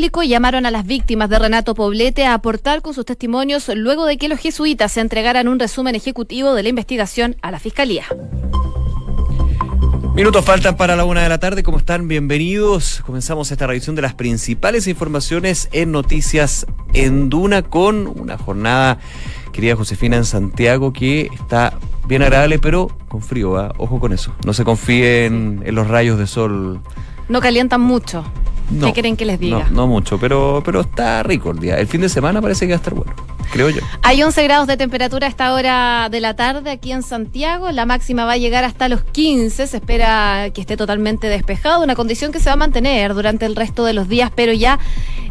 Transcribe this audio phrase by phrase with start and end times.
[0.00, 4.16] Público llamaron a las víctimas de Renato Poblete a aportar con sus testimonios luego de
[4.16, 8.06] que los jesuitas se entregaran un resumen ejecutivo de la investigación a la Fiscalía.
[10.14, 11.62] Minutos faltan para la una de la tarde.
[11.62, 12.08] ¿Cómo están?
[12.08, 13.02] Bienvenidos.
[13.04, 16.64] Comenzamos esta revisión de las principales informaciones en Noticias
[16.94, 19.00] en Duna con una jornada,
[19.52, 21.74] querida Josefina, en Santiago que está
[22.06, 23.58] bien agradable, pero con frío.
[23.58, 23.74] ¿ah?
[23.76, 24.34] Ojo con eso.
[24.46, 26.80] No se confíen en los rayos de sol.
[27.28, 28.24] No calientan mucho.
[28.70, 29.66] No, ¿Qué quieren que les diga?
[29.70, 31.78] No, no mucho, pero, pero está rico el día.
[31.78, 33.12] El fin de semana parece que va a estar bueno,
[33.52, 33.80] creo yo.
[34.02, 37.70] Hay 11 grados de temperatura a esta hora de la tarde aquí en Santiago.
[37.72, 39.66] La máxima va a llegar hasta los 15.
[39.66, 43.56] Se espera que esté totalmente despejado, una condición que se va a mantener durante el
[43.56, 44.78] resto de los días, pero ya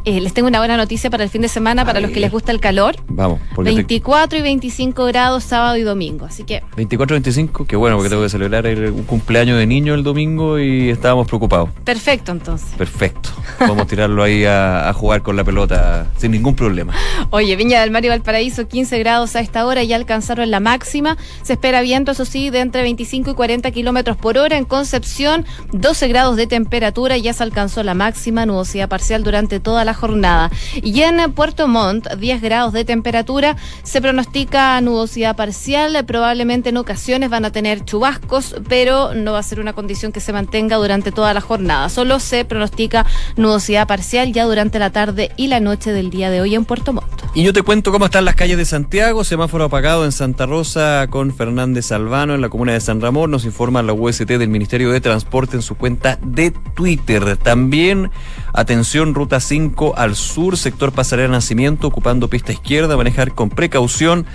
[0.06, 2.32] eh, les tengo una buena noticia para el fin de semana, para los que les
[2.32, 2.96] gusta el calor.
[3.08, 6.26] Vamos, porque te- 24 y 25 grados sábado y domingo.
[6.26, 10.04] Así que 24-25, qué bueno, porque tengo que celebrar el- un cumpleaños de niño el
[10.04, 11.70] domingo y estábamos preocupados.
[11.84, 12.70] perfecto entonces.
[12.78, 13.29] Perfecto.
[13.60, 16.94] Vamos a tirarlo ahí a, a jugar con la pelota sin ningún problema.
[17.30, 21.18] Oye, Viña del Mar y Valparaíso, 15 grados a esta hora, ya alcanzaron la máxima.
[21.42, 24.58] Se espera viento, eso sí, de entre 25 y 40 kilómetros por hora.
[24.58, 29.86] En Concepción, 12 grados de temperatura, ya se alcanzó la máxima, nubosidad parcial durante toda
[29.86, 30.52] la jornada.
[30.76, 36.06] Y en Puerto Montt, 10 grados de temperatura, se pronostica nubosidad parcial.
[36.06, 40.20] Probablemente en ocasiones van a tener chubascos, pero no va a ser una condición que
[40.20, 41.90] se mantenga durante toda la jornada.
[41.90, 46.42] Solo se pronostica nubosidad parcial ya durante la tarde y la noche del día de
[46.42, 47.08] hoy en Puerto Montt.
[47.36, 49.24] Y yo te cuento cómo están las calles de Santiago.
[49.24, 53.32] Semáforo apagado en Santa Rosa con Fernández Albano en la comuna de San Ramón.
[53.32, 57.38] Nos informa la UST del Ministerio de Transporte en su cuenta de Twitter.
[57.38, 58.12] También,
[58.54, 64.26] atención, ruta 5 al sur, sector Pasarela Nacimiento, ocupando pista izquierda, manejar con precaución.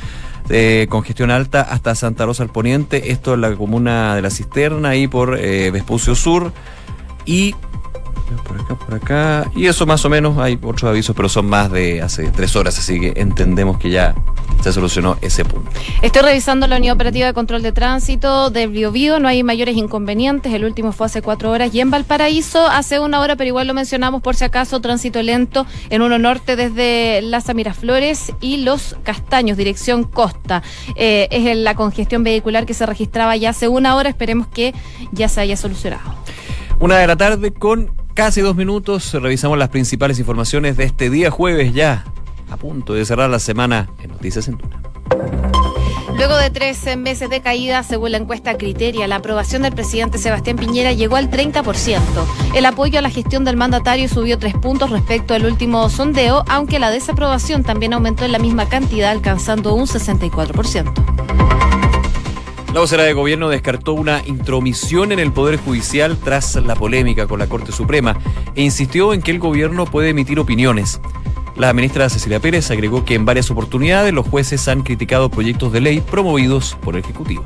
[0.50, 4.90] eh, congestión alta hasta Santa Rosa al Poniente, esto en la comuna de la Cisterna,
[4.90, 6.52] ahí por eh, Vespucio Sur.
[7.24, 7.54] Y
[8.46, 9.50] por acá, por acá.
[9.54, 12.78] Y eso más o menos, hay otros avisos, pero son más de hace tres horas,
[12.78, 14.14] así que entendemos que ya
[14.62, 15.70] se solucionó ese punto.
[16.00, 20.52] Estoy revisando la unidad operativa de control de tránsito de Biobío, no hay mayores inconvenientes,
[20.54, 23.74] el último fue hace cuatro horas y en Valparaíso hace una hora, pero igual lo
[23.74, 29.58] mencionamos por si acaso, tránsito lento en uno norte desde Las Miraflores y Los Castaños,
[29.58, 30.62] dirección Costa.
[30.96, 34.74] Eh, es la congestión vehicular que se registraba ya hace una hora, esperemos que
[35.12, 36.14] ya se haya solucionado.
[36.80, 41.30] Una de la tarde con casi dos minutos, revisamos las principales informaciones de este día
[41.30, 42.04] jueves ya,
[42.50, 44.58] a punto de cerrar la semana en Noticias en.
[46.16, 50.56] Luego de tres meses de caída, según la encuesta Criteria, la aprobación del presidente Sebastián
[50.56, 52.00] Piñera llegó al 30%.
[52.54, 56.78] El apoyo a la gestión del mandatario subió tres puntos respecto al último sondeo, aunque
[56.78, 61.63] la desaprobación también aumentó en la misma cantidad, alcanzando un 64%.
[62.74, 67.38] La vocera de gobierno descartó una intromisión en el Poder Judicial tras la polémica con
[67.38, 68.18] la Corte Suprema
[68.56, 71.00] e insistió en que el gobierno puede emitir opiniones.
[71.54, 75.82] La ministra Cecilia Pérez agregó que en varias oportunidades los jueces han criticado proyectos de
[75.82, 77.44] ley promovidos por el Ejecutivo.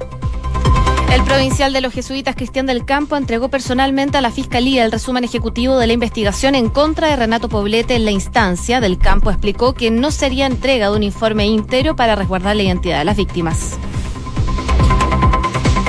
[1.13, 5.25] El provincial de los jesuitas Cristian del Campo entregó personalmente a la Fiscalía el resumen
[5.25, 8.81] ejecutivo de la investigación en contra de Renato Poblete en la instancia.
[8.81, 13.01] Del Campo explicó que no sería entrega de un informe íntegro para resguardar la identidad
[13.01, 13.79] de las víctimas.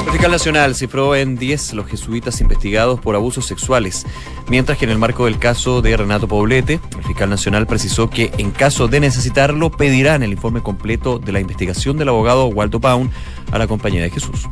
[0.10, 4.08] El fiscal nacional cifró en 10 los jesuitas investigados por abusos sexuales,
[4.48, 8.32] mientras que en el marco del caso de Renato Poblete, el fiscal nacional precisó que
[8.40, 13.12] en caso de necesitarlo pedirán el informe completo de la investigación del abogado Waldo Paun
[13.52, 14.50] a la Compañía de Jesús.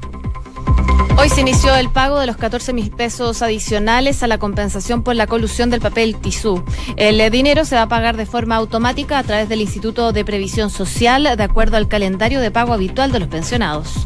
[1.18, 5.16] Hoy se inició el pago de los 14 mil pesos adicionales a la compensación por
[5.16, 6.64] la colusión del papel tisú.
[6.98, 10.70] El dinero se va a pagar de forma automática a través del Instituto de Previsión
[10.70, 14.06] Social, de acuerdo al calendario de pago habitual de los pensionados.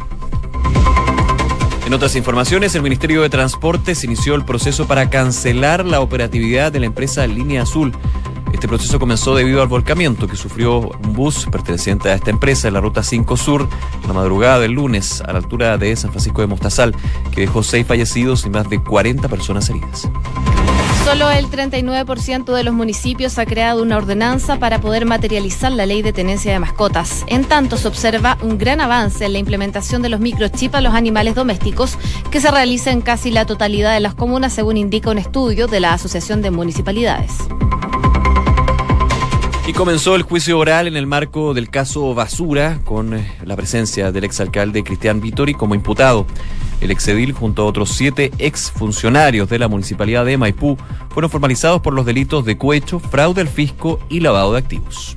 [1.92, 6.80] En otras informaciones, el Ministerio de Transportes inició el proceso para cancelar la operatividad de
[6.80, 7.92] la empresa Línea Azul.
[8.54, 12.76] Este proceso comenzó debido al volcamiento que sufrió un bus perteneciente a esta empresa en
[12.76, 13.68] la ruta 5 Sur
[14.08, 16.96] la madrugada del lunes a la altura de San Francisco de Mostazal,
[17.30, 20.10] que dejó seis fallecidos y más de 40 personas heridas.
[21.12, 26.02] Solo el 39% de los municipios ha creado una ordenanza para poder materializar la ley
[26.02, 27.26] de tenencia de mascotas.
[27.28, 30.94] En tanto, se observa un gran avance en la implementación de los microchips a los
[30.94, 31.98] animales domésticos
[32.32, 35.82] que se realiza en casi la totalidad de las comunas, según indica un estudio de
[35.82, 37.34] la Asociación de Municipalidades.
[39.68, 44.14] Y comenzó el juicio oral en el marco del caso Basura, con eh, la presencia
[44.14, 46.26] del exalcalde Cristian Vittori como imputado.
[46.82, 50.78] El exedil, junto a otros siete exfuncionarios de la municipalidad de Maipú,
[51.10, 55.16] fueron formalizados por los delitos de cohecho, fraude al fisco y lavado de activos.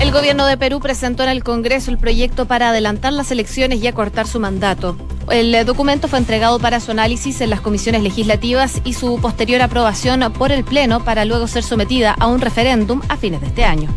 [0.00, 3.86] El gobierno de Perú presentó en el Congreso el proyecto para adelantar las elecciones y
[3.86, 4.96] acortar su mandato.
[5.30, 10.32] El documento fue entregado para su análisis en las comisiones legislativas y su posterior aprobación
[10.32, 13.88] por el Pleno para luego ser sometida a un referéndum a fines de este año.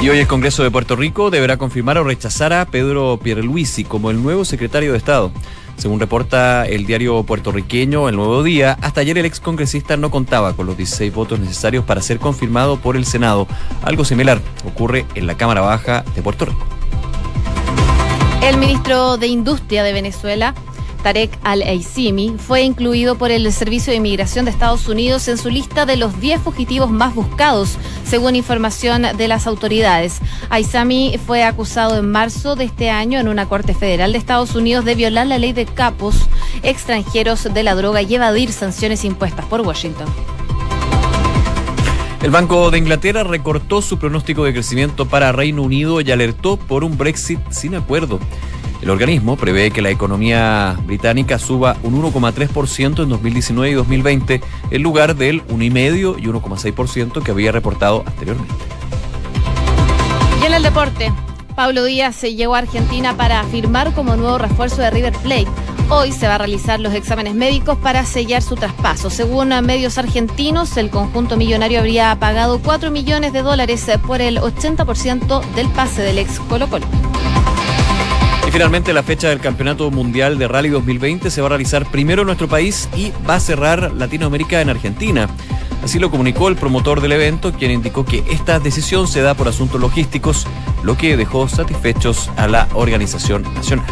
[0.00, 4.10] Y hoy el Congreso de Puerto Rico deberá confirmar o rechazar a Pedro Pierluisi como
[4.10, 5.30] el nuevo secretario de Estado.
[5.76, 10.54] Según reporta el diario puertorriqueño El Nuevo Día, hasta ayer el ex congresista no contaba
[10.54, 13.46] con los 16 votos necesarios para ser confirmado por el Senado.
[13.82, 16.64] Algo similar ocurre en la Cámara Baja de Puerto Rico.
[18.42, 20.54] El ministro de Industria de Venezuela,
[21.02, 25.86] Tarek Al-Aissimi, fue incluido por el Servicio de Inmigración de Estados Unidos en su lista
[25.86, 30.20] de los 10 fugitivos más buscados, según información de las autoridades.
[30.50, 34.84] Aissami fue acusado en marzo de este año en una corte federal de Estados Unidos
[34.84, 36.16] de violar la ley de capos
[36.62, 40.08] extranjeros de la droga y evadir sanciones impuestas por Washington.
[42.22, 46.84] El Banco de Inglaterra recortó su pronóstico de crecimiento para Reino Unido y alertó por
[46.84, 48.20] un Brexit sin acuerdo.
[48.82, 54.40] El organismo prevé que la economía británica suba un 1,3% en 2019 y 2020
[54.70, 58.54] en lugar del 1,5 y 1,6% que había reportado anteriormente.
[60.42, 61.12] Y en el deporte,
[61.54, 65.48] Pablo Díaz se llegó a Argentina para firmar como nuevo refuerzo de River Plate.
[65.90, 69.10] Hoy se va a realizar los exámenes médicos para sellar su traspaso.
[69.10, 75.44] Según medios argentinos, el conjunto millonario habría pagado 4 millones de dólares por el 80%
[75.54, 76.86] del pase del ex Colo Colo.
[78.52, 82.26] Finalmente la fecha del Campeonato Mundial de Rally 2020 se va a realizar primero en
[82.26, 85.28] nuestro país y va a cerrar Latinoamérica en Argentina.
[85.84, 89.46] Así lo comunicó el promotor del evento, quien indicó que esta decisión se da por
[89.46, 90.46] asuntos logísticos,
[90.82, 93.86] lo que dejó satisfechos a la organización nacional.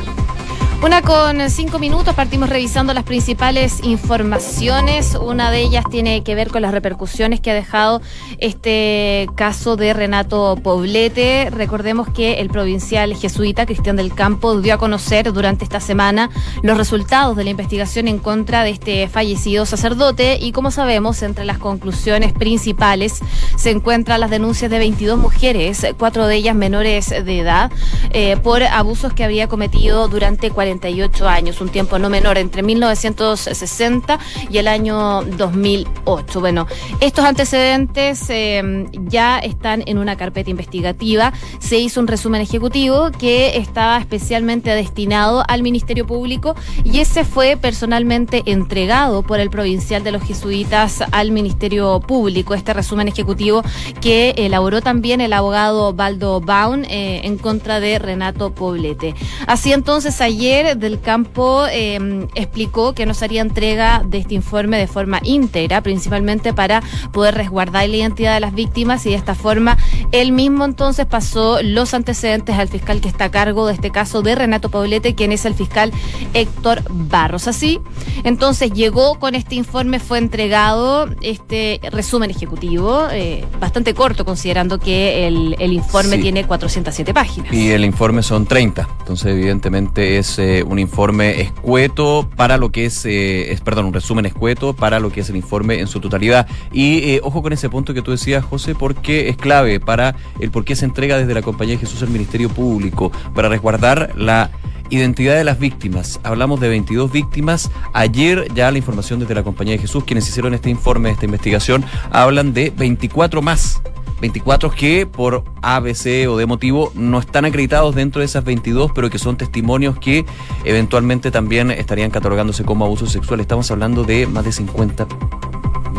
[0.81, 5.19] Una con cinco minutos, partimos revisando las principales informaciones.
[5.21, 8.01] Una de ellas tiene que ver con las repercusiones que ha dejado
[8.39, 11.51] este caso de Renato Poblete.
[11.51, 16.31] Recordemos que el provincial jesuita Cristian del Campo dio a conocer durante esta semana
[16.63, 21.45] los resultados de la investigación en contra de este fallecido sacerdote y como sabemos, entre
[21.45, 23.19] las conclusiones principales
[23.57, 27.73] se encuentran las denuncias de 22 mujeres, cuatro de ellas menores de edad,
[28.11, 32.63] eh, por abusos que había cometido durante 40 48 años, un tiempo no menor, entre
[32.63, 34.19] 1960
[34.51, 36.41] y el año 2008.
[36.41, 36.67] Bueno,
[37.01, 41.33] estos antecedentes eh, ya están en una carpeta investigativa.
[41.59, 46.55] Se hizo un resumen ejecutivo que estaba especialmente destinado al Ministerio Público
[46.85, 52.53] y ese fue personalmente entregado por el provincial de los jesuitas al Ministerio Público.
[52.53, 53.63] Este resumen ejecutivo
[54.03, 59.15] que elaboró también el abogado Baldo Baun eh, en contra de Renato Poblete.
[59.47, 64.87] Así entonces ayer del Campo em, explicó que nos haría entrega de este informe de
[64.87, 66.83] forma íntegra, principalmente para
[67.13, 69.79] poder resguardar la identidad de las víctimas y de esta forma
[70.11, 74.23] él mismo entonces pasó los antecedentes al fiscal que está a cargo de este caso
[74.23, 75.93] de Renato Paulete, quien es el fiscal
[76.35, 77.47] Héctor Barros.
[77.47, 77.81] Así,
[78.25, 85.27] entonces llegó con este informe, fue entregado este resumen ejecutivo, eh, bastante corto considerando que
[85.27, 87.53] el, informe tiene 407 páginas.
[87.53, 90.39] Y el informe son 30, entonces evidentemente es...
[90.39, 95.11] Eh, un informe escueto para lo que eh, es, perdón, un resumen escueto para lo
[95.11, 96.47] que es el informe en su totalidad.
[96.73, 100.51] Y eh, ojo con ese punto que tú decías, José, porque es clave para el
[100.51, 104.51] por qué se entrega desde la Compañía de Jesús al Ministerio Público, para resguardar la
[104.91, 106.21] identidad de las víctimas.
[106.23, 107.71] Hablamos de 22 víctimas.
[107.93, 111.85] Ayer ya la información desde la Compañía de Jesús, quienes hicieron este informe, esta investigación,
[112.11, 113.81] hablan de 24 más
[114.21, 119.11] 24 que por ABC o de motivo no están acreditados dentro de esas 22, pero
[119.11, 120.25] que son testimonios que
[120.65, 123.41] eventualmente también estarían catalogándose como abuso sexual.
[123.41, 125.07] Estamos hablando de más de 50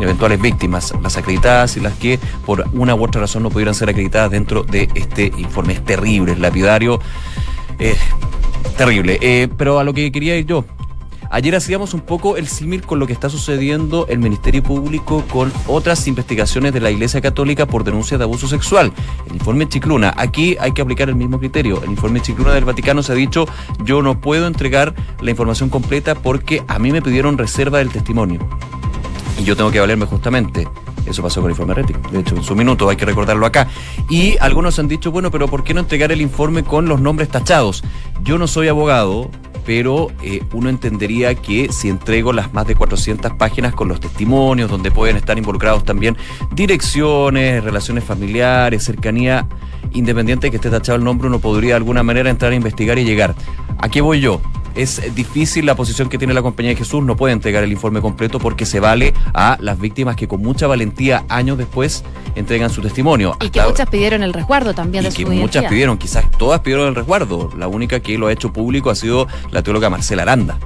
[0.02, 3.90] eventuales víctimas, las acreditadas y las que por una u otra razón no pudieran ser
[3.90, 5.74] acreditadas dentro de este informe.
[5.74, 7.00] Es terrible, es lapidario,
[7.80, 7.98] es
[8.78, 9.20] terrible.
[9.22, 10.66] Eh, pero a lo que quería ir yo,
[11.32, 15.54] Ayer hacíamos un poco el símil con lo que está sucediendo el Ministerio Público con
[15.68, 18.92] otras investigaciones de la Iglesia Católica por denuncias de abuso sexual.
[19.28, 21.84] El informe Chicluna, aquí hay que aplicar el mismo criterio.
[21.84, 23.46] El informe Chicluna del Vaticano se ha dicho,
[23.84, 28.40] yo no puedo entregar la información completa porque a mí me pidieron reserva del testimonio.
[29.38, 30.68] Y yo tengo que valerme justamente.
[31.06, 32.00] Eso pasó con el informe rético.
[32.10, 33.68] De hecho, en su minuto hay que recordarlo acá.
[34.10, 37.30] Y algunos han dicho, bueno, pero ¿por qué no entregar el informe con los nombres
[37.30, 37.84] tachados?
[38.24, 39.30] Yo no soy abogado,
[39.66, 44.70] pero eh, uno entendería que si entrego las más de 400 páginas con los testimonios,
[44.70, 46.18] donde pueden estar involucrados también
[46.52, 49.48] direcciones, relaciones familiares, cercanía,
[49.92, 52.98] independiente de que esté tachado el nombre, uno podría de alguna manera entrar a investigar
[53.00, 53.36] y llegar.
[53.78, 54.42] ¿A qué voy yo?
[54.82, 58.02] Es difícil la posición que tiene la compañía de Jesús, no puede entregar el informe
[58.02, 62.04] completo porque se vale a las víctimas que con mucha valentía años después
[62.36, 63.36] entregan su testimonio.
[63.42, 66.96] Y que muchas pidieron el resguardo también de que muchas pidieron, quizás todas pidieron el
[66.96, 67.52] resguardo.
[67.58, 70.58] La única que lo ha hecho público ha sido la teóloga Marcela Aranda.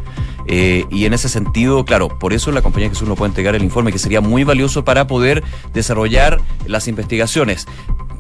[0.46, 3.64] Eh, y en ese sentido, claro, por eso la compañía Jesús no puede entregar el
[3.64, 5.44] informe, que sería muy valioso para poder
[5.74, 7.66] desarrollar las investigaciones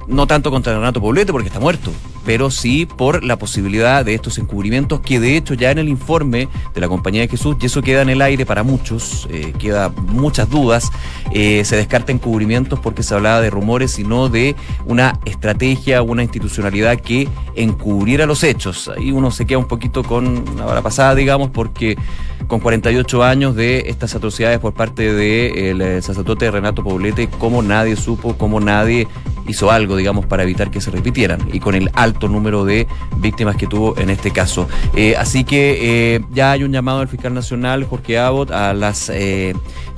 [0.07, 1.91] no tanto contra Renato Poblete porque está muerto,
[2.25, 6.47] pero sí por la posibilidad de estos encubrimientos que de hecho ya en el informe
[6.73, 9.89] de la Compañía de Jesús, y eso queda en el aire para muchos, eh, queda
[9.89, 10.91] muchas dudas,
[11.31, 16.23] eh, se descarta encubrimientos porque se hablaba de rumores y no de una estrategia, una
[16.23, 18.89] institucionalidad que encubriera los hechos.
[18.95, 21.97] Ahí uno se queda un poquito con la hora pasada, digamos, porque
[22.47, 27.61] con 48 años de estas atrocidades por parte del de, eh, sacerdote Renato Poblete, como
[27.61, 29.07] nadie supo, como nadie
[29.47, 33.57] hizo algo, digamos, para evitar que se repitieran y con el alto número de víctimas
[33.57, 34.69] que tuvo en este caso.
[34.95, 39.11] Eh, así que eh, ya hay un llamado del fiscal nacional, Jorge Abbott, a las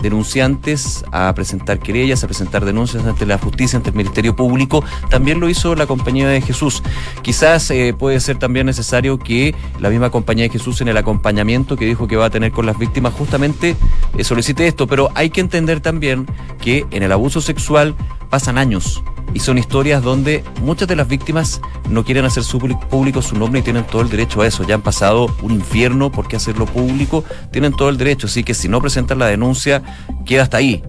[0.01, 4.83] denunciantes a presentar querellas, a presentar denuncias ante la justicia, ante el Ministerio Público.
[5.09, 6.81] También lo hizo la Compañía de Jesús.
[7.21, 11.85] Quizás puede ser también necesario que la misma Compañía de Jesús en el acompañamiento que
[11.85, 13.77] dijo que va a tener con las víctimas justamente
[14.25, 16.27] solicite esto, pero hay que entender también
[16.59, 17.95] que en el abuso sexual
[18.29, 19.01] pasan años
[19.33, 22.43] y son historias donde muchas de las víctimas no quieren hacer
[22.89, 24.65] público su nombre y tienen todo el derecho a eso.
[24.67, 27.23] Ya han pasado un infierno, ¿por qué hacerlo público?
[27.53, 29.81] Tienen todo el derecho, así que si no presentan la denuncia,
[30.25, 30.83] queda hasta ahí.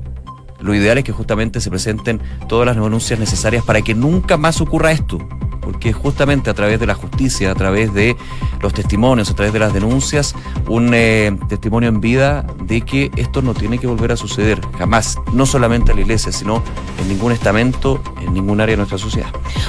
[0.61, 4.61] Lo ideal es que justamente se presenten todas las denuncias necesarias para que nunca más
[4.61, 5.19] ocurra esto
[5.67, 8.17] porque justamente a través de la justicia, a través de
[8.63, 10.33] los testimonios, a través de las denuncias,
[10.69, 15.19] un eh, testimonio en vida de que esto no tiene que volver a suceder jamás,
[15.33, 16.63] no solamente en la iglesia, sino
[17.01, 19.27] en ningún estamento, en ningún área de nuestra sociedad.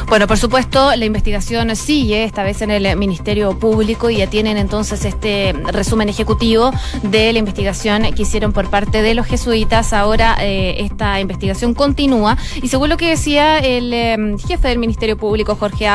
[0.07, 4.57] Bueno, por supuesto, la investigación sigue, esta vez en el Ministerio Público, y ya tienen
[4.57, 9.93] entonces este resumen ejecutivo de la investigación que hicieron por parte de los jesuitas.
[9.93, 15.17] Ahora eh, esta investigación continúa, y según lo que decía el eh, jefe del Ministerio
[15.17, 15.87] Público, Jorge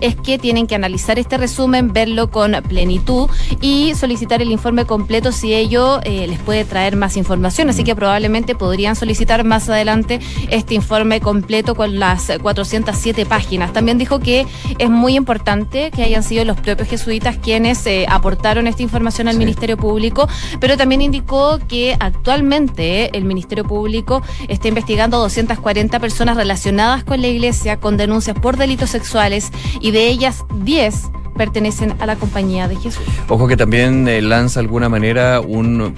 [0.00, 3.28] es que tienen que analizar este resumen, verlo con plenitud
[3.60, 7.68] y solicitar el informe completo si ello eh, les puede traer más información.
[7.68, 13.72] Así que probablemente podrían solicitar más adelante este informe completo con las 407 páginas.
[13.72, 14.46] También dijo que
[14.78, 19.36] es muy importante que hayan sido los propios jesuitas quienes eh, aportaron esta información al
[19.36, 20.28] Ministerio Público,
[20.60, 24.15] pero también indicó que actualmente el Ministerio Público
[24.48, 30.08] está investigando 240 personas relacionadas con la Iglesia con denuncias por delitos sexuales y de
[30.08, 33.04] ellas 10 pertenecen a la compañía de Jesús.
[33.28, 35.94] Ojo que también eh, lanza de alguna manera un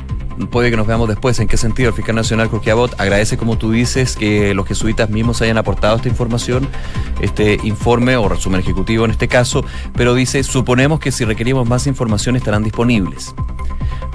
[0.46, 1.38] puede que nos veamos después.
[1.40, 1.88] ¿En qué sentido?
[1.88, 5.96] El fiscal nacional Jorge Abot agradece, como tú dices, que los jesuitas mismos hayan aportado
[5.96, 6.68] esta información,
[7.20, 11.86] este informe o resumen ejecutivo en este caso, pero dice, suponemos que si requerimos más
[11.86, 13.34] información estarán disponibles.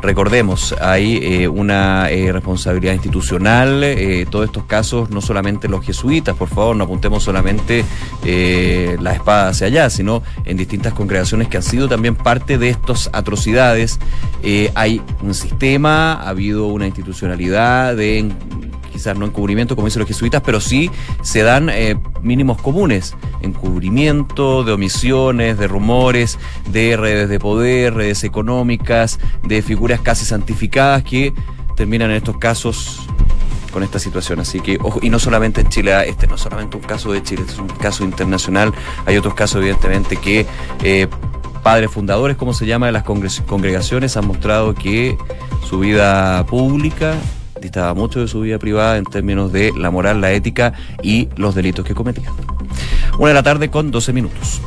[0.04, 6.36] Recordemos, hay eh, una eh, responsabilidad institucional, eh, todos estos casos, no solamente los jesuitas,
[6.36, 7.86] por favor, no apuntemos solamente
[9.00, 13.10] la espada hacia allá, sino en distintas congregaciones que han sido también parte de estas
[13.14, 13.98] atrocidades.
[14.76, 18.30] hay un sistema, ha habido una institucionalidad de
[18.94, 20.90] quizás no encubrimiento como dicen los jesuitas, pero sí
[21.22, 26.38] se dan eh, mínimos comunes, encubrimiento de omisiones, de rumores,
[26.70, 31.34] de redes de poder, redes económicas, de figuras casi santificadas que
[31.76, 33.08] terminan en estos casos
[33.72, 34.40] con esta situación.
[34.40, 37.24] Así que, y no solamente en Chile, ah, este no es solamente un caso de
[37.24, 38.74] Chile, este es un caso internacional.
[39.06, 40.46] Hay otros casos, evidentemente, que
[40.84, 41.08] eh,
[41.64, 45.18] padres fundadores, como se llama, de las congregaciones han mostrado que
[45.68, 47.16] su vida pública
[47.64, 51.56] distaba mucho de su vida privada en términos de la moral, la ética y los
[51.56, 52.30] delitos que cometía.
[53.18, 54.62] Una de la tarde con 12 minutos.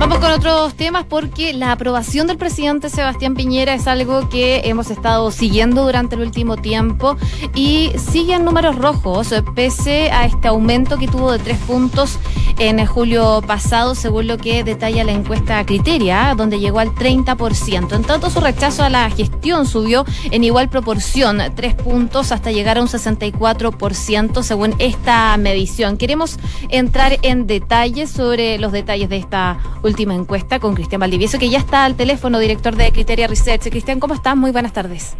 [0.00, 4.90] Vamos con otros temas porque la aprobación del presidente Sebastián Piñera es algo que hemos
[4.90, 7.18] estado siguiendo durante el último tiempo
[7.54, 12.18] y sigue en números rojos pese a este aumento que tuvo de tres puntos
[12.58, 17.94] en julio pasado, según lo que detalla la encuesta Criteria, donde llegó al 30%.
[17.94, 22.76] En tanto, su rechazo a la gestión subió en igual proporción, tres puntos hasta llegar
[22.76, 25.96] a un 64% según esta medición.
[25.96, 26.38] Queremos
[26.68, 31.50] entrar en detalles sobre los detalles de esta última última encuesta con Cristian Valdivieso, que
[31.50, 33.68] ya está al teléfono, director de Criteria Research.
[33.68, 34.36] Cristian, ¿cómo estás?
[34.36, 35.16] Muy buenas tardes.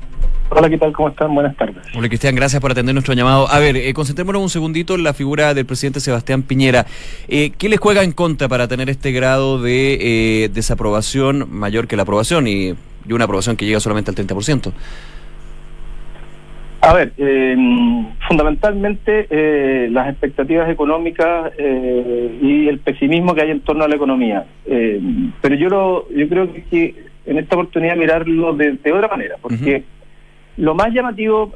[0.49, 0.93] Hola, ¿qué tal?
[0.93, 1.35] ¿Cómo están?
[1.35, 1.77] Buenas tardes.
[1.97, 3.49] Hola, Cristian, gracias por atender nuestro llamado.
[3.49, 6.87] A ver, eh, concentrémonos un segundito en la figura del presidente Sebastián Piñera.
[7.29, 11.97] Eh, ¿Qué le juega en contra para tener este grado de eh, desaprobación mayor que
[11.97, 12.75] la aprobación y,
[13.07, 14.73] y, una aprobación que llega solamente al 30%?
[16.83, 17.13] A ver,
[18.27, 23.97] fundamentalmente eh, las expectativas económicas eh, y el pesimismo que hay en torno a la
[23.97, 24.47] economía.
[24.65, 24.99] Eh,
[25.43, 26.95] pero yo lo, yo creo que
[27.27, 29.85] en esta oportunidad mirarlo de, otra manera, porque
[30.57, 31.53] lo más llamativo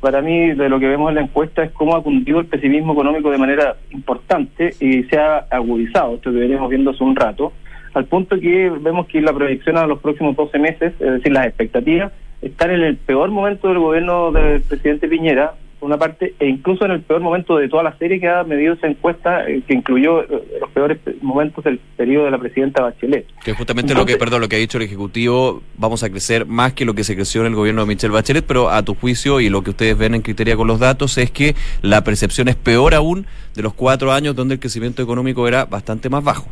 [0.00, 2.92] para mí de lo que vemos en la encuesta es cómo ha cundido el pesimismo
[2.92, 7.52] económico de manera importante y se ha agudizado, esto que venimos viendo hace un rato,
[7.94, 11.46] al punto que vemos que la proyección a los próximos 12 meses, es decir, las
[11.46, 16.46] expectativas, están en el peor momento del gobierno del presidente Piñera, por una parte, e
[16.46, 19.62] incluso en el peor momento de toda la serie que ha medido esa encuesta, eh,
[19.66, 23.26] que incluyó eh, los peores momentos del periodo de la presidenta Bachelet.
[23.44, 26.72] Que justamente lo que, perdón, lo que ha dicho el Ejecutivo, vamos a crecer más
[26.72, 29.40] que lo que se creció en el gobierno de Michelle Bachelet, pero a tu juicio
[29.40, 32.54] y lo que ustedes ven en criteria con los datos es que la percepción es
[32.54, 36.46] peor aún de los cuatro años donde el crecimiento económico era bastante más bajo.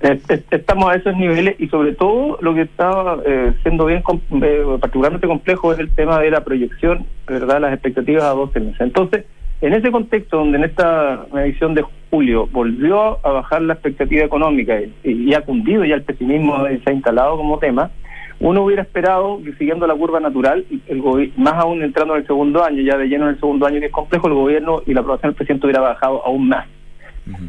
[0.00, 4.02] Estamos a esos niveles y sobre todo lo que está eh, siendo bien
[4.42, 7.60] eh, particularmente complejo es el tema de la proyección, ¿verdad?
[7.60, 8.80] Las expectativas a 12 meses.
[8.80, 9.24] Entonces,
[9.60, 14.78] en ese contexto donde en esta medición de julio volvió a bajar la expectativa económica
[15.02, 17.90] y, ha cundido ya el pesimismo se ha instalado como tema,
[18.38, 22.62] uno hubiera esperado que siguiendo la curva natural, el más aún entrando en el segundo
[22.62, 25.00] año, ya de lleno en el segundo año que es complejo, el gobierno y la
[25.00, 26.66] aprobación del presidente hubiera bajado aún más.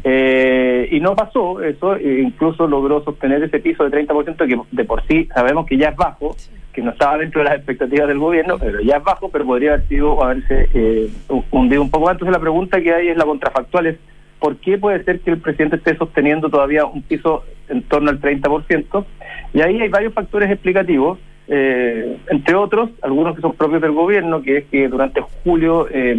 [0.04, 4.84] Eh, y no pasó eso, e incluso logró sostener ese piso de 30% que de
[4.84, 6.36] por sí sabemos que ya es bajo,
[6.72, 9.74] que no estaba dentro de las expectativas del gobierno, pero ya es bajo, pero podría
[9.74, 11.10] haber sido o haberse eh,
[11.50, 12.14] hundido un poco más.
[12.14, 13.96] Entonces la pregunta que hay es la contrafactual, es
[14.38, 18.20] ¿por qué puede ser que el presidente esté sosteniendo todavía un piso en torno al
[18.20, 19.04] 30%?
[19.52, 21.18] Y ahí hay varios factores explicativos.
[21.46, 26.16] Eh, entre otros, algunos que son propios del gobierno, que es que durante julio eh,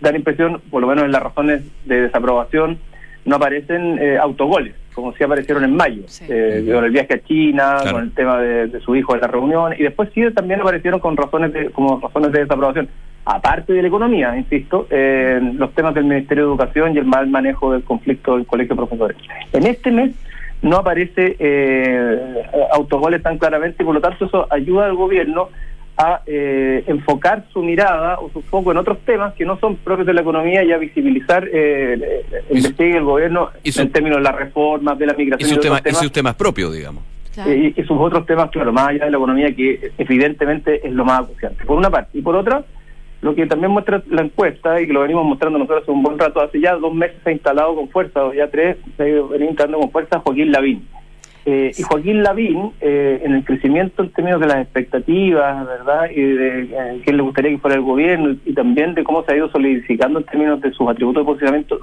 [0.00, 2.78] da la impresión, por lo menos en las razones de desaprobación,
[3.24, 7.78] no aparecen eh, autogoles, como si aparecieron en mayo, eh, con el viaje a China,
[7.90, 11.16] con el tema de, su hijo en la reunión, y después sí también aparecieron con
[11.16, 12.88] razones de, como razones de desaprobación.
[13.24, 17.26] Aparte de la economía, insisto, eh, los temas del Ministerio de Educación y el mal
[17.26, 19.16] manejo del conflicto del colegio de profesores.
[19.52, 20.14] En este mes
[20.62, 25.48] no aparece eh, autogoles tan claramente y por lo tanto eso ayuda al gobierno
[25.98, 30.06] a eh, enfocar su mirada o su foco en otros temas que no son propios
[30.06, 34.98] de la economía y a visibilizar eh, el el gobierno en términos de las reformas,
[34.98, 35.48] de la migración.
[35.48, 36.12] Y sus, temas, temas.
[36.12, 37.02] temas propios, digamos.
[37.46, 41.20] Y, sus otros temas, claro, más allá de la economía, que evidentemente es lo más
[41.20, 42.18] acuciante, por una parte.
[42.18, 42.64] Y por otra,
[43.20, 46.18] lo que también muestra la encuesta, y que lo venimos mostrando nosotros hace un buen
[46.18, 49.06] rato, hace ya dos meses se ha instalado con fuerza, o ya tres, se ha
[49.06, 50.86] venido instalando con fuerza Joaquín Lavín
[51.48, 56.10] eh, y Joaquín Lavín, eh, en el crecimiento en términos de las expectativas, ¿verdad?
[56.10, 59.32] Y de eh, quién le gustaría que fuera el gobierno y, también de cómo se
[59.32, 61.80] ha ido solidificando en términos de sus atributos de posicionamiento,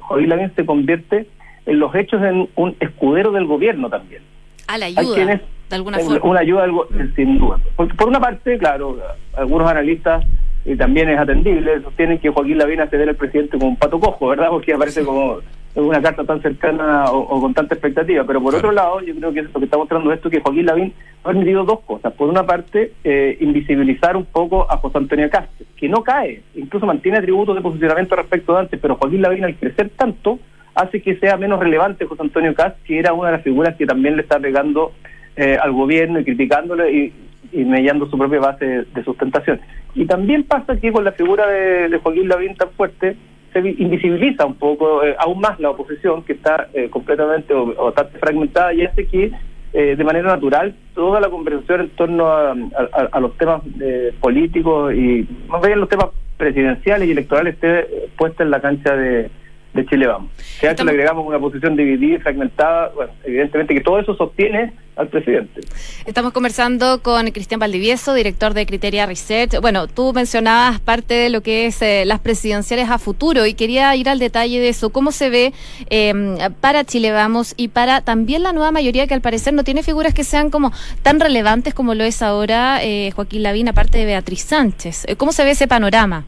[0.00, 1.28] Joaquín Lavín se convierte
[1.64, 4.20] en los hechos en un escudero del gobierno también.
[4.66, 6.30] A la ayuda, de alguna forma.
[6.30, 6.66] Una ayuda,
[7.14, 7.60] sin duda.
[7.76, 8.98] Por, una parte, claro,
[9.36, 10.24] algunos analistas
[10.64, 14.00] y también es atendible, sostienen que Joaquín Lavín a ceder al presidente como un pato
[14.00, 14.48] cojo, ¿verdad?
[14.50, 15.38] Porque aparece como
[15.74, 18.24] una carta tan cercana o, con tanta expectativa.
[18.24, 20.66] Pero por otro lado, yo creo que lo que está mostrando esto es que Joaquín
[20.66, 22.12] Lavín ha permitido dos cosas.
[22.12, 26.86] Por una parte, eh, invisibilizar un poco a José Antonio Castro, que no cae, incluso
[26.86, 30.38] mantiene atributos de posicionamiento respecto de antes, pero Joaquín Lavín al crecer tanto
[30.74, 33.86] hace que sea menos relevante José Antonio Castro, que era una de las figuras que
[33.86, 34.92] también le está pegando
[35.36, 37.12] eh, al gobierno y criticándole y,
[37.52, 39.60] y mellando su propia base de, sustentación.
[39.94, 43.16] Y también pasa que con la figura de, de Joaquín Lavín tan fuerte,
[43.54, 48.18] se invisibiliza un poco eh, aún más la oposición que está eh, completamente o, bastante
[48.18, 49.30] fragmentada y hace que
[49.72, 53.62] eh, de manera natural toda la conversación en torno a, los temas
[54.20, 59.30] políticos y más bien los temas presidenciales y electorales esté puesta en la cancha de,
[59.74, 60.30] de Chile Vamos.
[60.38, 64.14] Si a eso le agregamos una posición dividida y fragmentada, bueno, evidentemente que todo eso
[64.16, 65.60] sostiene al presidente.
[66.06, 69.60] Estamos conversando con Cristian Valdivieso, director de Criteria Research.
[69.60, 73.94] Bueno, tú mencionabas parte de lo que es eh, las presidenciales a futuro y quería
[73.96, 74.90] ir al detalle de eso.
[74.90, 75.52] ¿Cómo se ve
[75.90, 79.82] em, para Chile Vamos y para también la nueva mayoría que al parecer no tiene
[79.82, 84.04] figuras que sean como tan relevantes como lo es ahora eh, Joaquín Lavín, aparte de
[84.04, 85.06] Beatriz Sánchez?
[85.16, 86.24] ¿Cómo se ve ese panorama?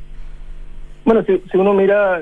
[1.07, 2.21] Bueno, si, uno mira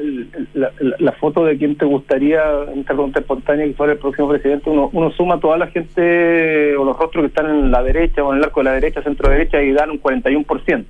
[0.52, 4.90] la, foto de quién te gustaría en pregunta espontánea que fuera el próximo presidente, uno,
[4.92, 8.40] uno suma toda la gente o los rostros que están en la derecha o en
[8.40, 10.84] el arco de la derecha, centro derecha y dan un 41%.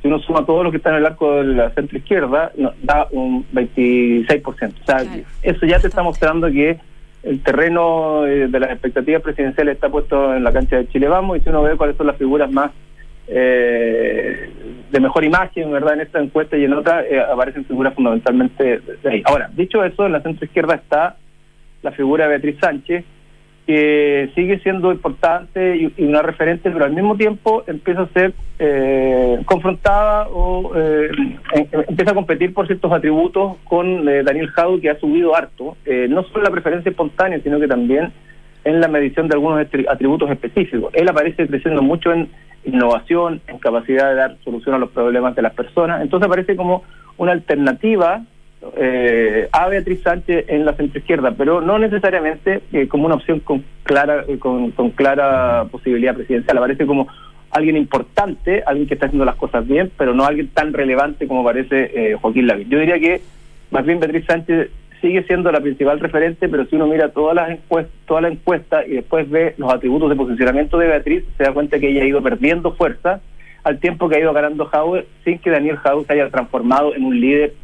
[0.00, 2.52] Si uno suma todos los que están en el arco de la centro izquierda,
[2.82, 4.40] da un 26%.
[4.40, 5.04] O sea,
[5.42, 6.78] eso ya te está mostrando que
[7.22, 11.36] el terreno eh, de las expectativas presidenciales está puesto en la cancha de Chile Vamos
[11.36, 12.70] y si uno ve cuáles son las figuras más
[13.30, 14.50] eh,
[14.90, 15.94] de mejor imagen, ¿verdad?
[15.94, 19.22] En esta encuesta y en otra eh, aparecen figuras fundamentalmente de ahí.
[19.24, 21.16] Ahora, dicho eso, en la centro izquierda está
[21.82, 23.04] la figura de Beatriz Sánchez,
[23.66, 29.40] que sigue siendo importante y, una referente, pero al mismo tiempo empieza a ser eh,
[29.44, 31.08] confrontada o eh,
[31.88, 35.76] empieza a competir por ciertos atributos con eh, Daniel Jau, que ha subido harto,
[36.08, 38.12] no solo en la preferencia espontánea, sino que también
[38.64, 40.92] en la medición de algunos atributos específicos.
[40.94, 42.28] Él aparece creciendo mucho en
[42.64, 46.82] innovación, en capacidad de dar solución a los problemas de las personas, entonces aparece como
[47.16, 48.22] una alternativa
[48.76, 53.64] eh, a Beatriz Sánchez en la centroizquierda, pero no necesariamente eh, como una opción con
[53.84, 56.58] clara eh, con, clara posibilidad presidencial.
[56.58, 57.08] Aparece como
[57.50, 61.42] alguien importante, alguien que está haciendo las cosas bien, pero no alguien tan relevante como
[61.42, 62.68] parece eh, Joaquín Lavín.
[62.68, 63.22] Yo diría que
[63.70, 64.70] más bien Beatriz Sánchez
[65.00, 68.86] sigue siendo la principal referente, pero si uno mira todas las encuestas, toda la encuesta
[68.86, 72.06] y después ve los atributos de posicionamiento de Beatriz, se da cuenta que ella ha
[72.06, 73.20] ido perdiendo fuerza
[73.64, 77.04] al tiempo que ha ido ganando Jaue sin que Daniel Jaue se haya transformado en
[77.04, 77.54] un líder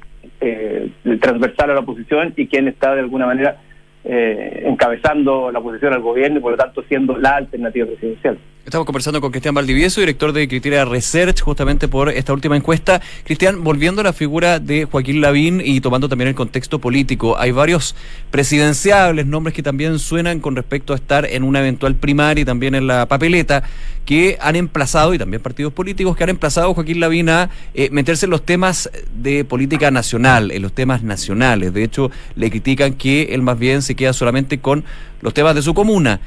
[0.40, 3.56] eh, transversal a la oposición y quien está de alguna manera
[4.04, 8.38] eh, encabezando la oposición al gobierno y por lo tanto siendo la alternativa presidencial.
[8.66, 13.00] Estamos conversando con Cristian Valdivieso, director de Criteria Research, justamente por esta última encuesta.
[13.22, 17.52] Cristian, volviendo a la figura de Joaquín Lavín y tomando también el contexto político, hay
[17.52, 17.94] varios
[18.32, 22.74] presidenciables, nombres que también suenan con respecto a estar en una eventual primaria y también
[22.74, 23.62] en la papeleta,
[24.04, 27.88] que han emplazado, y también partidos políticos, que han emplazado a Joaquín Lavín a eh,
[27.92, 31.72] meterse en los temas de política nacional, en los temas nacionales.
[31.72, 34.82] De hecho, le critican que él más bien se queda solamente con
[35.20, 36.20] los temas de su comuna.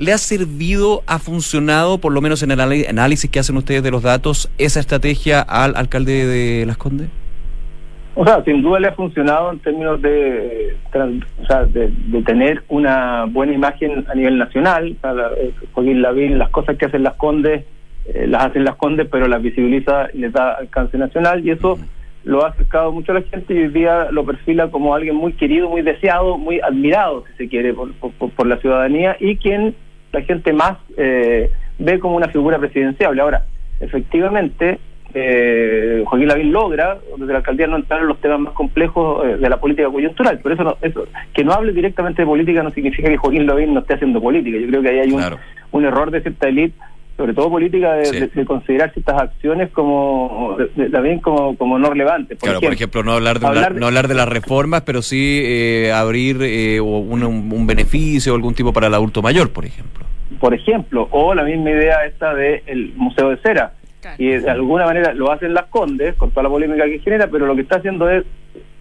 [0.00, 3.90] ¿Le ha servido, ha funcionado, por lo menos en el análisis que hacen ustedes de
[3.90, 7.10] los datos, esa estrategia al alcalde de Las Condes?
[8.14, 11.92] O sea, sin duda le ha funcionado en términos de, o sea, de,
[12.24, 14.96] tener una buena imagen a nivel nacional.
[14.96, 17.66] O sea, eh, Joaquín Lavín, las cosas que hacen Las Condes,
[18.06, 21.78] eh, las hacen Las Condes, pero las visibiliza y les da alcance nacional y eso
[22.24, 25.34] lo ha acercado mucho a la gente y hoy día lo perfila como alguien muy
[25.34, 29.74] querido, muy deseado, muy admirado, si se quiere, por, por la ciudadanía y quien
[30.12, 33.20] la gente más eh, ve como una figura presidenciable.
[33.22, 33.44] Ahora,
[33.80, 34.78] efectivamente,
[35.12, 39.36] eh, Joaquín Lavín logra desde la alcaldía no entrar en los temas más complejos eh,
[39.36, 40.38] de la política coyuntural.
[40.38, 43.80] Por eso, eso, que no hable directamente de política no significa que Joaquín Lavín no
[43.80, 44.58] esté haciendo política.
[44.58, 45.22] Yo creo que ahí hay un,
[45.72, 46.78] un error de cierta élite
[47.20, 50.56] sobre todo política, de, considerar ciertas acciones como
[50.90, 52.38] también como, como no relevantes.
[52.38, 55.42] Por claro, ejemplo, por ejemplo, no hablar de, no hablar de las reformas, pero sí
[55.44, 60.06] eh, abrir eh, un, un, beneficio o algún tipo para el adulto mayor, por ejemplo.
[60.40, 63.74] Por ejemplo, o la misma idea esta del Museo de Cera.
[64.16, 67.44] Y de alguna manera lo hacen las Condes, con toda la polémica que genera, pero
[67.44, 68.24] lo que está haciendo es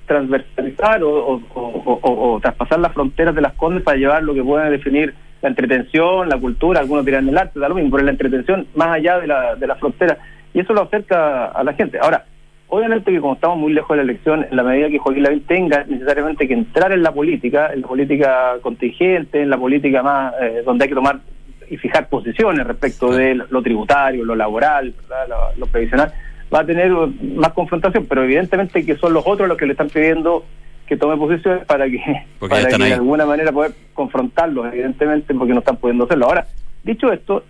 [0.08, 5.13] transversalizar o, o traspasar las fronteras de las Condes para llevar lo que pueden definir
[5.41, 8.89] la entretención, la cultura, algunos dirán el arte, da lo mismo, pero la entretención más
[8.89, 10.17] allá de la, de la frontera.
[10.54, 11.99] Y eso lo acerca a la gente.
[11.99, 12.25] Ahora,
[12.67, 15.43] obviamente que como estamos muy lejos de la elección, en la medida que Joaquín Lavín
[15.43, 20.34] tenga necesariamente que entrar en la política, en la política contingente, en la política más
[20.41, 21.19] eh, donde hay que tomar
[21.69, 24.93] y fijar posiciones respecto de lo tributario, lo laboral,
[25.28, 26.12] lo, lo previsional,
[26.54, 29.89] va a tener más confrontación, pero evidentemente que son los otros los que le están
[29.89, 30.45] pidiendo
[30.89, 32.02] que tome posiciones para que,
[32.39, 36.25] para que de alguna manera poder confrontarlos, evidentemente, porque no están pudiendo hacerlo.
[36.25, 36.47] Ahora,
[36.84, 37.43] dicho esto,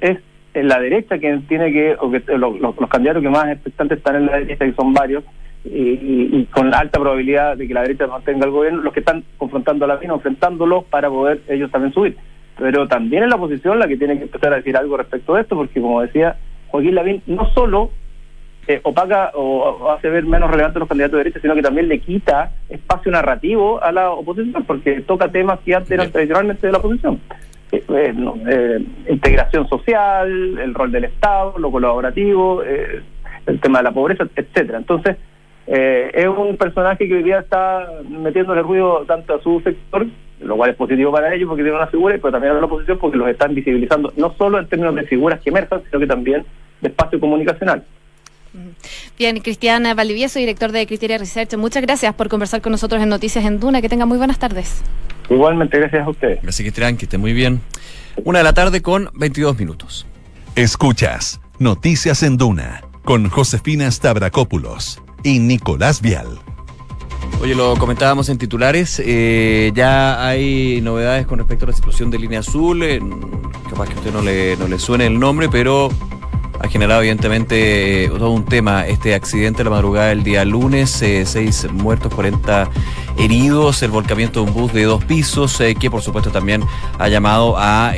[0.00, 0.18] es
[0.54, 4.40] la derecha quien tiene que, o que los, candidatos que más expectantes están en la
[4.40, 5.22] derecha, que son varios,
[5.64, 9.22] y, con la alta probabilidad de que la derecha mantenga el gobierno, los que están
[9.36, 12.16] confrontando a la mina, enfrentándolos para poder ellos también subir.
[12.58, 15.40] Pero también es la oposición la que tiene que empezar a decir algo respecto a
[15.40, 16.36] esto, porque como decía
[16.68, 17.92] Joaquín Lavín, no solo
[18.68, 22.00] eh, opaca o, hace ver menos relevantes los candidatos de derecha, sino que también le
[22.00, 26.78] quita espacio narrativo a la oposición, porque toca temas que antes eran tradicionalmente de la
[26.78, 27.18] oposición.
[27.72, 34.24] Eh, eh, integración social, el rol del Estado, lo colaborativo, el tema de la pobreza,
[34.36, 34.76] etcétera.
[34.76, 35.16] Entonces,
[35.66, 40.06] es un personaje que hoy día está metiéndole ruido tanto a su sector,
[40.40, 42.98] lo cual es positivo para ellos porque tiene una figura, pero también a la oposición
[42.98, 46.44] porque los están visibilizando, no solo en términos de figuras que emerjan, sino que también
[46.82, 47.82] de espacio comunicacional.
[49.18, 53.44] Bien, Cristiana Valdivieso, director de Criteria Research, muchas gracias por conversar con nosotros en Noticias
[53.44, 53.80] en Duna.
[53.82, 54.82] Que tenga muy buenas tardes.
[55.30, 56.38] Igualmente, gracias a usted.
[56.42, 57.60] Gracias, Cristian, que esté muy bien.
[58.24, 60.06] Una de la tarde con 22 minutos.
[60.56, 66.38] Escuchas Noticias en Duna con Josefina Stavrakopoulos y Nicolás Vial.
[67.40, 72.18] Oye, lo comentábamos en titulares, eh, ya hay novedades con respecto a la situación de
[72.18, 72.84] Línea Azul,
[73.70, 75.88] capaz que a usted no le, no le suene el nombre, pero
[76.60, 78.86] ha generado evidentemente eh, todo un tema.
[78.86, 82.68] Este accidente la madrugada del día lunes, eh, seis muertos, 40
[83.18, 86.62] heridos, el volcamiento de un bus de dos pisos, eh, que por supuesto también
[86.98, 87.92] ha llamado a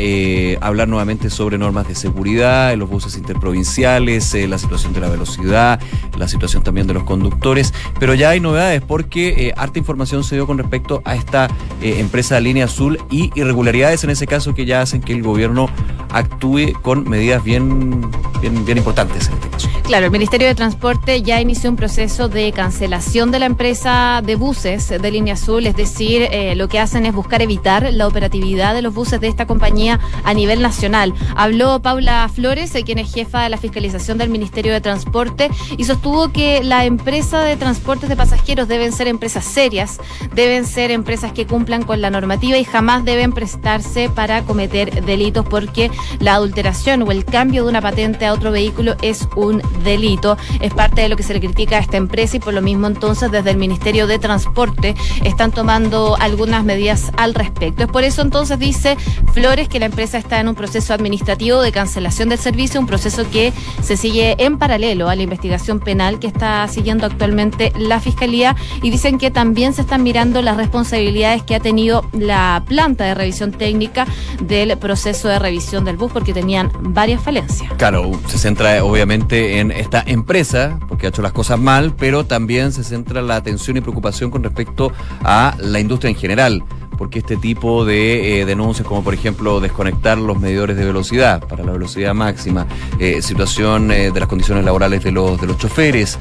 [0.61, 5.81] hablar nuevamente sobre normas de seguridad los buses interprovinciales, la situación de la velocidad,
[6.17, 10.47] la situación también de los conductores, pero ya hay novedades porque harta información se dio
[10.47, 11.49] con respecto a esta
[11.83, 15.69] empresa de Línea Azul y irregularidades en ese caso que ya hacen que el gobierno
[16.11, 19.69] actúe con medidas bien, bien, bien importantes en este caso.
[19.91, 24.37] Claro, el Ministerio de Transporte ya inició un proceso de cancelación de la empresa de
[24.37, 28.73] buses de Línea Azul, es decir, eh, lo que hacen es buscar evitar la operatividad
[28.73, 31.13] de los buses de esta compañía a nivel nacional.
[31.35, 35.83] Habló Paula Flores, eh, quien es jefa de la fiscalización del Ministerio de Transporte, y
[35.83, 39.99] sostuvo que la empresa de transportes de pasajeros deben ser empresas serias,
[40.37, 45.45] deben ser empresas que cumplan con la normativa y jamás deben prestarse para cometer delitos
[45.47, 50.37] porque la adulteración o el cambio de una patente a otro vehículo es un delito.
[50.61, 52.87] Es parte de lo que se le critica a esta empresa y por lo mismo
[52.87, 57.85] entonces desde el Ministerio de Transporte están tomando algunas medidas al respecto.
[57.85, 58.97] Es por eso entonces dice
[59.33, 63.29] Flores que la empresa está en un proceso administrativo de cancelación del servicio, un proceso
[63.31, 68.57] que se sigue en paralelo a la investigación penal que está siguiendo actualmente la Fiscalía
[68.83, 73.15] y dicen que también se están mirando las responsabilidades que ha tenido la planta de
[73.15, 74.07] revisión técnica
[74.41, 77.73] del proceso de revisión del bus porque tenían varias falencias.
[77.77, 82.73] Claro, se centra obviamente en esta empresa, porque ha hecho las cosas mal, pero también
[82.73, 86.65] se centra la atención y preocupación con respecto a la industria en general
[87.01, 91.65] porque este tipo de eh, denuncias, como por ejemplo desconectar los medidores de velocidad para
[91.65, 92.67] la velocidad máxima,
[92.99, 96.19] eh, situación eh, de las condiciones laborales de los, de los choferes,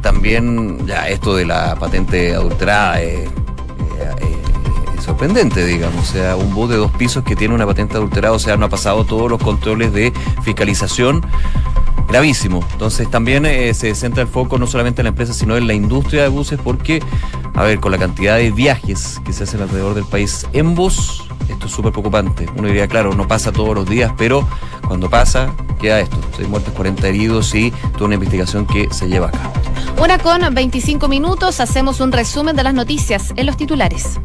[0.00, 3.28] también ya esto de la patente adulterada, es
[5.04, 6.08] sorprendente, digamos.
[6.08, 8.64] O sea, un bus de dos pisos que tiene una patente adulterada, o sea, no
[8.64, 11.20] ha pasado todos los controles de fiscalización
[12.08, 12.64] gravísimo.
[12.72, 15.74] Entonces también eh, se centra el foco no solamente en la empresa, sino en la
[15.74, 17.02] industria de buses, porque,
[17.54, 21.24] a ver, con la cantidad de viajes que se hacen alrededor del país en bus,
[21.48, 22.46] esto es súper preocupante.
[22.56, 24.46] Uno diría, claro, no pasa todos los días, pero
[24.86, 26.18] cuando pasa, queda esto.
[26.36, 29.52] Seis muertes, 40 heridos y toda una investigación que se lleva a cabo.
[30.26, 34.18] Con 25 minutos, hacemos un resumen de las noticias en los titulares.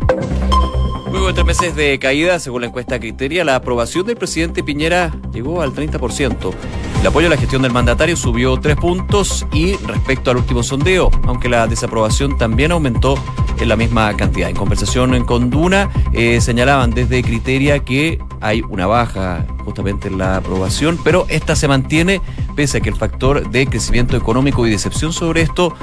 [1.11, 5.11] Luego de tres meses de caída, según la encuesta Criteria, la aprobación del presidente Piñera
[5.33, 6.53] llegó al 30%.
[7.01, 11.11] El apoyo a la gestión del mandatario subió tres puntos y respecto al último sondeo,
[11.25, 13.15] aunque la desaprobación también aumentó
[13.59, 14.49] en la misma cantidad.
[14.49, 20.37] En conversación con Duna, eh, señalaban desde Criteria que hay una baja justamente en la
[20.37, 22.21] aprobación, pero esta se mantiene
[22.55, 25.75] pese a que el factor de crecimiento económico y decepción sobre esto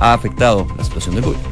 [0.00, 1.51] ha afectado la situación del gobierno.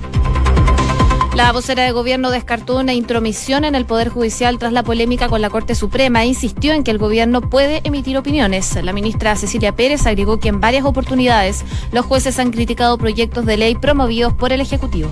[1.40, 5.40] La vocera de gobierno descartó una intromisión en el Poder Judicial tras la polémica con
[5.40, 8.76] la Corte Suprema e insistió en que el gobierno puede emitir opiniones.
[8.85, 13.57] La ministra Cecilia Pérez agregó que en varias oportunidades los jueces han criticado proyectos de
[13.57, 15.09] ley promovidos por el Ejecutivo.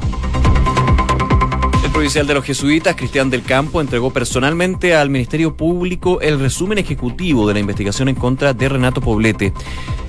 [1.98, 7.48] Provincial de los jesuitas, Cristian del Campo, entregó personalmente al Ministerio Público el resumen ejecutivo
[7.48, 9.46] de la investigación en contra de Renato Poblete.
[9.46, 9.54] En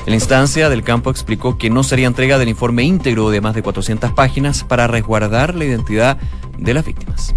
[0.06, 3.64] la instancia, del campo explicó que no sería entrega del informe íntegro de más de
[3.64, 6.20] 400 páginas para resguardar la identidad
[6.60, 7.34] de las víctimas.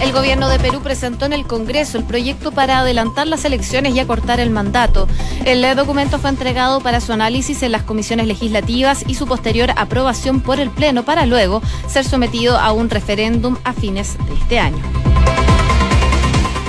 [0.00, 4.00] El gobierno de Perú presentó en el Congreso el proyecto para adelantar las elecciones y
[4.00, 5.08] acortar el mandato.
[5.44, 10.40] El documento fue entregado para su análisis en las comisiones legislativas y su posterior aprobación
[10.40, 14.82] por el Pleno para luego ser sometido a un referéndum a fines de este año.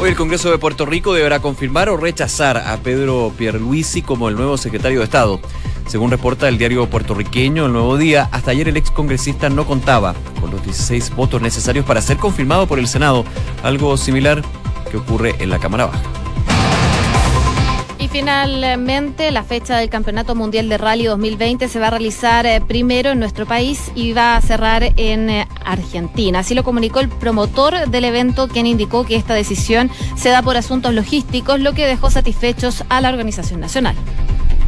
[0.02, 4.36] Hoy el Congreso de Puerto Rico deberá confirmar o rechazar a Pedro Pierluisi como el
[4.36, 5.42] nuevo secretario de Estado.
[5.90, 10.16] Según reporta el diario puertorriqueño El Nuevo Día, hasta ayer el ex congresista no contaba
[10.40, 13.26] con los 16 votos necesarios para ser confirmado por el Senado,
[13.64, 14.42] algo similar
[14.90, 16.20] que ocurre en la Cámara Baja
[18.10, 23.12] finalmente, la fecha del Campeonato Mundial de Rally 2020 se va a realizar eh, primero
[23.12, 26.40] en nuestro país y va a cerrar en eh, Argentina.
[26.40, 30.58] Así lo comunicó el promotor del evento, quien indicó que esta decisión se da por
[30.58, 33.96] asuntos logísticos, lo que dejó satisfechos a la organización nacional.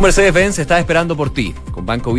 [0.00, 1.54] Mercedes-Benz está esperando por ti.
[1.72, 2.12] Con Banco